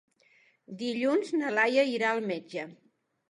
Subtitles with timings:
[0.79, 2.65] Dilluns na Laia irà al metge.